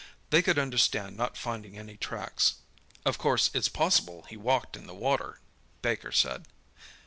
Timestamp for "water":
4.95-5.39